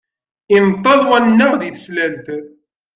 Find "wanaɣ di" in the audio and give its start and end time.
1.07-1.69